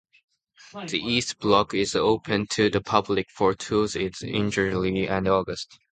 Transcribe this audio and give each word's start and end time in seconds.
The 0.87 0.97
East 0.97 1.37
Block 1.37 1.75
is 1.75 1.95
open 1.95 2.47
to 2.53 2.71
the 2.71 2.81
public 2.81 3.29
for 3.29 3.53
tours 3.53 3.95
in 3.95 4.49
July 4.49 4.87
and 5.07 5.27
August. 5.27 5.77